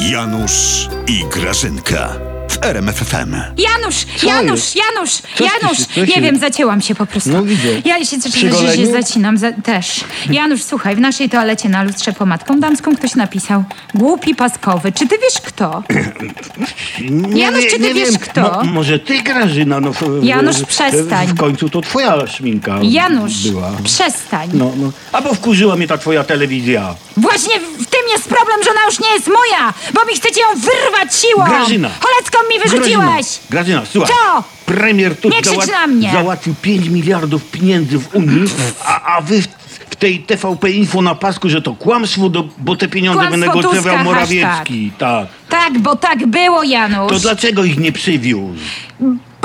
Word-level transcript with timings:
Janusz 0.00 0.88
i 1.08 1.24
Grażynka 1.32 2.08
w 2.50 2.64
RMFFM. 2.64 3.34
Janusz, 3.58 3.96
Co 4.16 4.26
Janusz, 4.26 4.50
jest? 4.60 4.76
Janusz, 4.76 5.12
Janusz! 5.40 5.78
się- 5.94 6.00
nie 6.00 6.06
się- 6.14 6.20
wiem, 6.20 6.38
zacięłam 6.38 6.80
się 6.80 6.94
po 6.94 7.06
prostu. 7.06 7.30
No 7.30 7.42
widzę. 7.42 7.68
Ja 7.84 8.04
się, 8.04 8.18
Przy 8.18 8.30
że 8.30 8.38
się 8.40 8.48
goleniu? 8.48 8.92
zacinam 8.92 9.38
za, 9.38 9.52
też. 9.52 10.00
Janusz, 10.30 10.62
słuchaj, 10.62 10.96
w 10.96 11.00
naszej 11.00 11.28
toalecie 11.30 11.68
na 11.68 11.82
lustrze 11.82 12.12
pomadką 12.12 12.60
damską 12.60 12.96
ktoś 12.96 13.14
napisał 13.14 13.64
Głupi 13.94 14.34
paskowy. 14.34 14.92
Czy 14.92 15.08
ty 15.08 15.18
wiesz 15.18 15.40
kto? 15.46 15.82
Nie, 17.10 17.42
Janusz, 17.42 17.66
czy 17.66 17.78
ty 17.78 17.94
wiesz 17.94 18.10
wiem. 18.10 18.18
kto? 18.20 18.42
Mo, 18.64 18.72
może 18.72 18.98
ty, 18.98 19.22
Grażyna, 19.22 19.80
no... 19.80 19.92
w- 19.92 20.02
w- 20.02 20.24
Janusz, 20.24 20.56
w- 20.56 20.66
przestań. 20.66 21.26
W 21.26 21.38
końcu 21.38 21.68
to 21.70 21.80
twoja 21.80 22.26
szminka 22.26 22.78
Janusz, 22.82 23.48
była. 23.50 23.70
przestań. 23.84 24.50
No, 24.54 24.72
no. 24.76 24.92
Albo 25.12 25.34
wkurzyła 25.34 25.76
mnie 25.76 25.86
ta 25.86 25.98
twoja 25.98 26.24
telewizja. 26.24 26.94
Właśnie 27.16 27.54
w 27.60 27.86
tym 27.86 27.91
jest 28.12 28.28
problem, 28.28 28.62
że 28.64 28.70
ona 28.70 28.84
już 28.86 29.00
nie 29.00 29.08
jest 29.10 29.26
moja, 29.26 29.74
bo 29.94 30.04
mi 30.04 30.16
chcecie 30.16 30.40
ją 30.40 30.46
wyrwać 30.54 31.14
siłą. 31.16 31.44
Grażyna. 31.44 31.90
Cholecką 32.00 32.38
mi 32.54 32.60
wyrzuciłeś. 32.60 33.06
Grażyna, 33.06 33.50
Grażyna 33.50 33.82
słuchaj. 33.86 34.12
Co? 34.34 34.44
Premier 34.66 35.16
Nie 35.24 35.72
na 35.72 35.86
mnie. 35.86 36.12
załatwił 36.12 36.54
5 36.62 36.88
miliardów 36.88 37.44
pieniędzy 37.50 37.98
w 37.98 38.14
Unii, 38.14 38.44
a, 38.84 39.16
a 39.16 39.20
wy 39.20 39.42
w, 39.90 39.96
tej 39.96 40.18
TVP 40.20 40.70
Info 40.70 41.02
na 41.02 41.14
pasku, 41.14 41.48
że 41.48 41.62
to 41.62 41.74
kłamstwo, 41.74 42.28
do, 42.28 42.44
bo 42.58 42.76
te 42.76 42.88
pieniądze 42.88 43.28
Kłamstwo 43.28 43.62
Tuska, 43.62 44.04
Morawiecki. 44.04 44.92
Tak. 44.98 45.28
Tak, 45.48 45.78
bo 45.78 45.96
tak 45.96 46.26
było, 46.26 46.62
Janusz. 46.62 47.12
To 47.12 47.18
dlaczego 47.18 47.64
ich 47.64 47.78
nie 47.78 47.92
przywiózł? 47.92 48.60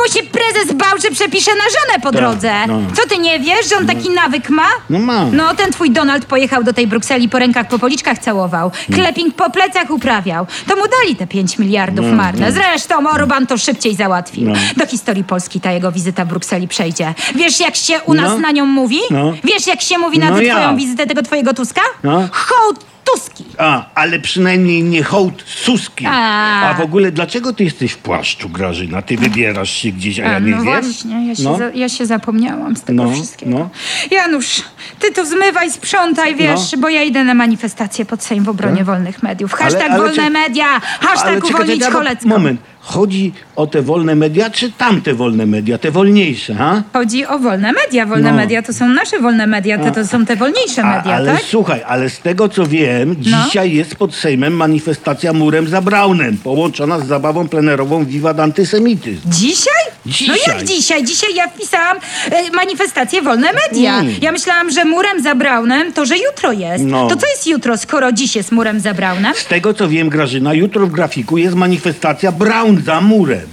Się 0.07 0.23
prezes 0.23 0.75
bał, 0.75 0.97
że 1.03 1.11
przepisze 1.11 1.51
na 1.55 1.63
żonę 1.63 1.99
po 2.03 2.11
drodze. 2.11 2.51
no. 2.67 2.79
Co 2.95 3.07
ty 3.09 3.17
nie 3.17 3.39
wiesz, 3.39 3.69
że 3.69 3.77
on 3.77 3.87
taki 3.87 4.09
nawyk 4.09 4.49
ma? 4.49 4.67
No 4.89 4.99
mam. 4.99 5.35
No, 5.35 5.55
ten 5.55 5.71
twój 5.71 5.91
Donald 5.91 6.25
pojechał 6.25 6.63
do 6.63 6.73
tej 6.73 6.87
Brukseli, 6.87 7.29
po 7.29 7.39
rękach, 7.39 7.67
po 7.67 7.79
policzkach 7.79 8.19
całował. 8.19 8.71
Kleping 8.93 9.35
po 9.35 9.49
plecach 9.49 9.89
uprawiał. 9.91 10.47
To 10.67 10.75
mu 10.75 10.81
dali 11.01 11.15
te 11.15 11.27
5 11.27 11.57
miliardów 11.59 12.05
marne. 12.05 12.51
Zresztą 12.51 13.09
Orban 13.09 13.47
to 13.47 13.57
szybciej 13.57 13.95
załatwił. 13.95 14.49
No. 14.49 14.53
Do 14.77 14.85
historii 14.85 15.23
Polski 15.23 15.61
ta 15.61 15.71
jego 15.71 15.91
wizyta 15.91 16.25
w 16.25 16.27
Brukseli 16.27 16.67
przejdzie. 16.67 17.13
Wiesz, 17.35 17.59
jak 17.59 17.75
się 17.75 17.99
u 18.05 18.13
nas 18.13 18.31
No. 18.31 18.37
na 18.39 18.51
nią 18.51 18.65
mówi? 18.65 18.99
No. 19.11 19.33
Wiesz, 19.43 19.67
jak 19.67 19.81
się 19.81 19.97
mówi 19.97 20.19
na 20.19 20.29
No 20.29 20.35
tę 20.37 20.43
jak? 20.43 20.57
twoją 20.57 20.75
wizytę 20.77 21.05
tego 21.07 21.21
twojego 21.23 21.53
Tuska? 21.53 21.81
No. 22.03 22.27
Hołd 22.31 22.85
Tuski. 23.13 23.45
A, 23.57 23.85
ale 23.95 24.19
przynajmniej 24.19 24.83
nie 24.83 25.03
hołd 25.03 25.43
Suski. 25.47 26.05
A. 26.07 26.69
A 26.69 26.73
w 26.73 26.81
ogóle 26.81 27.11
dlaczego 27.11 27.53
ty 27.53 27.63
jesteś 27.63 27.91
w 27.91 27.97
płaszczu, 27.97 28.49
Grażyna? 28.49 29.01
Ty 29.01 29.17
wybierasz 29.17 29.69
się 29.71 29.91
gdzieś, 29.91 30.19
a 30.19 30.23
ja 30.23 30.39
nie 30.39 30.51
no 30.51 30.63
wiem. 30.63 30.65
właśnie, 30.81 31.27
ja 31.27 31.35
się, 31.35 31.43
No. 31.43 31.57
za, 31.57 31.69
ja 31.69 31.89
się 31.89 32.05
zapomniałam 32.05 32.75
z 32.75 32.81
tego 32.81 33.03
No, 33.03 33.11
wszystkiego. 33.11 33.51
no. 33.51 33.69
Janusz, 34.11 34.61
ty 34.99 35.11
tu 35.13 35.25
zmywaj, 35.25 35.71
sprzątaj, 35.71 36.35
wiesz, 36.35 36.71
No. 36.73 36.77
bo 36.81 36.89
ja 36.89 37.03
idę 37.03 37.23
na 37.23 37.33
manifestację 37.33 38.05
pod 38.05 38.23
Sejm 38.23 38.43
w 38.43 38.49
obronie 38.49 38.77
Tak? 38.77 38.85
wolnych 38.85 39.23
mediów. 39.23 39.53
Ale- 39.53 39.63
Hashtag 39.63 39.89
ale 39.91 39.97
wolne 39.99 40.23
czy- 40.25 40.29
media, 40.29 40.65
hashtag 40.99 41.27
Ale 41.27 41.39
uwolnić 41.39 41.83
Cholecką. 41.85 42.29
Moment, 42.29 42.61
chodzi 42.79 43.33
o 43.55 43.67
te 43.67 43.81
wolne 43.81 44.15
media, 44.15 44.49
czy 44.49 44.71
tamte 44.71 45.13
wolne 45.13 45.45
media, 45.45 45.77
te 45.77 45.91
wolniejsze, 45.91 46.55
ha? 46.55 46.83
Chodzi 46.93 47.25
o 47.25 47.39
wolne 47.39 47.71
media. 47.73 48.05
Wolne 48.05 48.31
No. 48.31 48.37
media 48.37 48.61
to 48.61 48.73
są 48.73 48.87
nasze 48.89 49.19
wolne 49.19 49.47
media, 49.47 49.77
te 49.77 49.91
to 49.91 50.07
są 50.07 50.25
te 50.25 50.35
wolniejsze 50.35 50.83
A, 50.83 50.97
media, 50.97 51.15
ale 51.15 51.31
tak? 51.33 51.41
słuchaj, 51.41 51.81
ale 51.87 52.09
z 52.09 52.19
tego 52.19 52.49
co 52.49 52.65
wiem, 52.67 53.15
No. 53.25 53.37
dzisiaj 53.45 53.73
jest 53.73 53.95
pod 53.95 54.15
Sejmem 54.15 54.53
manifestacja 54.53 55.33
murem 55.33 55.67
za 55.67 55.81
Braunem, 55.81 56.37
połączona 56.37 56.99
z 56.99 57.07
zabawą 57.07 57.47
plenerową 57.47 58.05
Wiwat 58.05 58.39
Antysemityzm. 58.39 59.21
Dzisiaj? 59.31 59.73
No 60.07 60.13
Dzisiaj. 60.13 60.39
jak 60.57 60.63
dzisiaj? 60.63 61.03
Dzisiaj 61.03 61.35
ja 61.35 61.47
wpisałam 61.47 61.97
e, 62.31 62.51
manifestację 62.51 63.21
wolne 63.21 63.49
media. 63.53 63.99
Mm. 63.99 64.15
Ja 64.21 64.31
myślałam, 64.31 64.71
że 64.71 64.85
murem 64.85 65.23
za 65.23 65.35
Braunem 65.35 65.93
to, 65.93 66.05
że 66.05 66.17
jutro 66.17 66.51
jest. 66.51 66.83
No. 66.83 67.07
To 67.07 67.15
co 67.15 67.27
jest 67.27 67.47
jutro, 67.47 67.77
skoro 67.77 68.11
dziś 68.11 68.35
jest 68.35 68.51
murem 68.51 68.79
za 68.79 68.93
Braunem? 68.93 69.35
Z 69.35 69.45
tego 69.45 69.73
co 69.73 69.87
wiem, 69.89 70.09
Grażyna, 70.09 70.53
jutro 70.53 70.87
w 70.87 70.91
grafiku 70.91 71.37
jest 71.37 71.55
manifestacja 71.55 72.31
Braun 72.31 72.81
za 72.85 73.01
murem. 73.01 73.47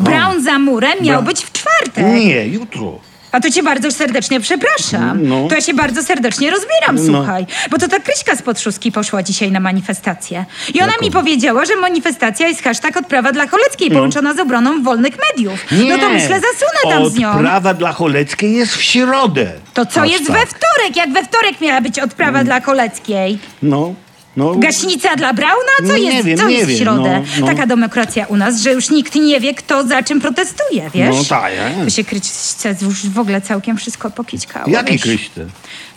Brown 0.00 0.42
za 0.42 0.58
murem 0.58 0.92
miał 1.02 1.22
Bra- 1.22 1.26
być 1.26 1.44
w 1.44 1.52
czwartek. 1.52 2.04
Nie, 2.06 2.46
jutro. 2.46 2.98
A 3.36 3.40
to 3.40 3.50
cię 3.50 3.62
bardzo 3.62 3.90
serdecznie 3.92 4.40
przepraszam. 4.40 5.26
No. 5.28 5.48
To 5.48 5.54
ja 5.54 5.60
się 5.60 5.74
bardzo 5.74 6.02
serdecznie 6.02 6.50
rozbieram, 6.50 6.96
No. 6.96 7.02
słuchaj. 7.18 7.46
Bo 7.70 7.78
to 7.78 7.88
ta 7.88 8.00
Kryśka 8.00 8.36
z 8.36 8.42
Podszówki 8.42 8.92
poszła 8.92 9.22
dzisiaj 9.22 9.52
na 9.52 9.60
manifestację. 9.60 10.44
I 10.74 10.80
ona 10.82 10.92
Jaką? 10.92 11.04
mi 11.04 11.10
powiedziała, 11.10 11.64
że 11.64 11.76
manifestacja 11.76 12.48
jest 12.48 12.62
hashtag 12.62 12.96
odprawa 12.96 13.32
dla 13.32 13.46
Choleckiej, 13.46 13.90
połączona 13.90 14.34
z 14.34 14.38
obroną 14.38 14.82
wolnych 14.82 15.14
mediów. 15.28 15.60
No. 15.72 15.82
Nie. 15.82 15.90
No 15.96 15.98
to 15.98 16.08
myślę, 16.08 16.40
zasunę 16.40 16.94
tam 16.94 17.08
z 17.10 17.18
nią. 17.18 17.30
Odprawa 17.32 17.74
dla 17.74 17.92
Choleckiej 17.92 18.54
jest 18.56 18.74
w 18.76 18.82
środę. 18.82 19.52
To 19.74 19.86
co 19.86 20.00
Aż 20.02 20.10
jest 20.10 20.26
tak. 20.26 20.36
we 20.36 20.46
wtorek? 20.46 20.96
Jak 20.96 21.12
we 21.12 21.24
wtorek 21.24 21.60
miała 21.60 21.80
być 21.80 21.98
odprawa 21.98 22.44
dla 22.44 22.60
Choleckiej? 22.60 23.38
No, 23.62 23.94
no. 24.36 24.54
Gaśnica 24.54 25.16
dla 25.16 25.32
Brauna? 25.34 25.72
Co 25.86 25.96
Nie 25.96 26.02
jest, 26.14 26.26
wiem, 26.26 26.38
co 26.38 26.48
nie 26.48 26.54
jest 26.54 26.66
w 26.66 26.68
wiem, 26.68 26.78
środę? 26.78 27.22
no, 27.40 27.40
no. 27.40 27.46
Taka 27.46 27.66
demokracja 27.66 28.26
u 28.26 28.36
nas, 28.36 28.60
że 28.60 28.72
już 28.72 28.90
nikt 28.90 29.14
nie 29.14 29.40
wie, 29.40 29.54
kto 29.54 29.86
za 29.86 30.02
czym 30.02 30.20
protestuje, 30.20 30.90
wiesz? 30.94 31.16
No 31.16 31.24
tak, 31.28 31.52
ja. 31.54 31.84
To 31.84 31.90
się 31.90 32.04
Kryśce 32.04 32.74
już 32.82 33.06
w 33.08 33.18
ogóle 33.18 33.40
całkiem 33.40 33.76
wszystko 33.76 34.10
pokićkało. 34.10 34.70
Jakiej 34.70 34.92
wiesz? 34.92 35.02
Kryście? 35.02 35.46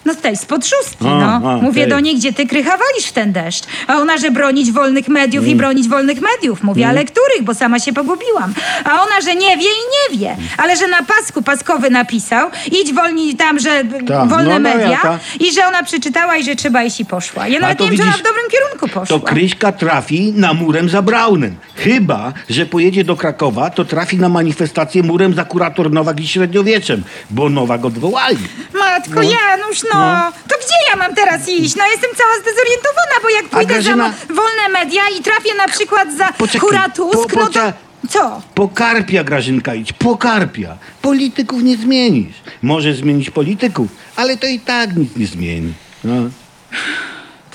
No 0.05 0.15
tej 0.15 0.37
spod 0.37 0.67
szóstki, 0.67 1.07
A, 1.07 1.39
no. 1.39 1.51
a, 1.51 1.57
Mówię 1.57 1.81
tej. 1.81 1.89
do 1.89 1.99
niej, 1.99 2.15
gdzie 2.15 2.33
ty 2.33 2.47
krycha 2.47 2.69
walisz 2.69 3.05
w 3.05 3.11
ten 3.11 3.31
deszcz. 3.31 3.63
A 3.87 3.95
ona, 3.95 4.17
że 4.17 4.31
bronić 4.31 4.71
wolnych 4.71 5.07
mediów 5.07 5.43
Mm. 5.43 5.55
i 5.55 5.55
bronić 5.55 5.87
wolnych 5.87 6.17
mediów. 6.21 6.63
Mówię, 6.63 6.87
ale 6.87 7.05
których, 7.05 7.43
bo 7.43 7.53
sama 7.53 7.79
się 7.79 7.93
pogubiłam. 7.93 8.53
A 8.83 8.93
ona, 9.01 9.21
że 9.23 9.35
nie 9.35 9.57
wie 9.57 9.63
i 9.63 10.11
nie 10.13 10.17
wie. 10.19 10.35
Ale 10.57 10.77
że 10.77 10.87
na 10.87 11.03
pasku 11.03 11.41
paskowy 11.41 11.89
napisał, 11.89 12.49
idź 12.81 12.93
wolni 12.93 13.35
tam, 13.35 13.59
że 13.59 13.83
Tak, 14.07 14.29
wolne 14.29 14.43
no, 14.43 14.53
no, 14.53 14.59
media. 14.59 14.89
jaka? 14.89 15.19
I 15.39 15.53
że 15.53 15.67
ona 15.67 15.83
przeczytała 15.83 16.37
i 16.37 16.43
że 16.43 16.55
trzeba 16.55 16.83
iść 16.83 16.99
i 16.99 17.05
poszła. 17.05 17.47
Ja 17.47 17.59
nawet 17.59 17.79
nie 17.79 17.87
wiem, 17.87 17.97
czy 17.97 18.03
ona 18.03 18.11
w 18.11 18.21
dobrym 18.29 18.49
kierunku 18.51 18.87
poszła. 18.87 19.05
To 19.05 19.19
Kryśka 19.19 19.71
trafi 19.71 20.33
na 20.35 20.53
murem 20.53 20.89
za 20.89 21.01
Braunem. 21.01 21.55
Chyba, 21.75 22.33
że 22.49 22.65
pojedzie 22.65 23.03
do 23.03 23.15
Krakowa, 23.15 23.69
to 23.69 23.85
trafi 23.85 24.17
na 24.17 24.29
manifestację 24.29 25.03
murem 25.03 25.33
za 25.33 25.45
kurator 25.45 25.91
Nowak 25.91 26.19
i 26.19 26.27
średniowieczem, 26.27 27.03
bo 27.29 27.49
Nowak 27.49 27.85
odwołali. 27.85 28.37
Matko, 28.73 29.21
Janusz, 29.21 29.83
no. 29.93 30.31
To 30.49 30.55
gdzie 30.57 30.75
ja 30.91 30.95
mam 30.95 31.15
teraz 31.15 31.49
iść? 31.49 31.75
No 31.75 31.83
jestem 31.91 32.09
cała 32.17 32.33
zdezorientowana, 32.41 33.15
bo 33.23 33.29
jak 33.29 33.45
pójdę 33.45 33.73
Grażyna- 33.73 34.11
za 34.27 34.33
wolne 34.33 34.69
media 34.73 35.01
i 35.19 35.23
trafię 35.23 35.49
na 35.57 35.67
przykład 35.67 36.07
za 36.17 36.27
Poczekaj, 36.37 36.59
Hura 36.59 36.89
Tusk, 36.89 37.29
po- 37.33 37.39
no 37.39 37.47
to... 37.47 37.73
Co? 38.09 38.41
Po 38.55 38.67
Karpia, 38.67 39.23
Grażynka, 39.23 39.75
idź, 39.75 39.93
po 39.93 40.17
Karpia. 40.17 40.77
Polityków 41.01 41.63
nie 41.63 41.77
zmienisz. 41.77 42.35
Może 42.61 42.93
zmienić 42.93 43.29
polityków, 43.29 43.87
ale 44.15 44.37
to 44.37 44.47
i 44.47 44.59
tak 44.59 44.95
nic 44.95 45.15
nie 45.15 45.27
zmieni. 45.27 45.73
No. 46.03 46.13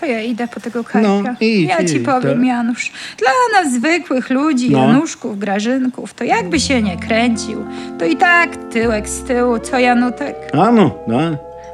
To 0.04 0.08
ja 0.10 0.20
idę 0.20 0.48
po 0.48 0.60
tego 0.60 0.84
karpia. 0.84 1.08
No, 1.08 1.22
idź, 1.40 1.68
ja 1.68 1.84
ci 1.84 1.96
idź, 1.96 2.04
powiem, 2.06 2.38
tak. 2.38 2.46
Janusz. 2.46 2.92
Dla 3.18 3.62
nas 3.62 3.72
zwykłych 3.72 4.30
ludzi, 4.30 4.70
No. 4.70 4.78
Januszków, 4.78 5.38
Grażynków, 5.38 6.14
to 6.14 6.24
jakby 6.24 6.60
się 6.60 6.82
nie 6.82 6.96
kręcił, 6.96 7.64
to 7.98 8.04
i 8.04 8.16
tak 8.16 8.56
tyłek 8.72 9.08
z 9.08 9.22
tyłu, 9.22 9.58
co 9.58 9.78
Janutek? 9.78 10.36
A 10.52 10.70
no, 10.70 10.94
no. 11.06 11.18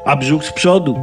A 0.05 0.17
brzuch 0.17 0.45
z 0.45 0.53
przodu. 0.53 0.97